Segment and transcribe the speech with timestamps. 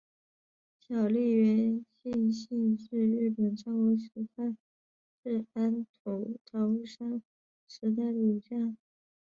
[0.79, 4.57] 小笠原信兴是日本战国时代
[5.21, 7.21] 至安土桃山
[7.67, 8.75] 时代的武将。